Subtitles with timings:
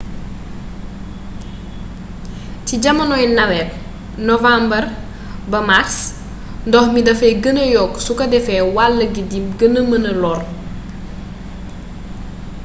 [2.65, 3.69] ci jamonoy nawet
[4.27, 4.89] nowàmbre
[5.51, 5.97] ba màrs
[6.67, 10.47] ndox mi dafay gêna yokk suko defee wall gi di gëna mëna lore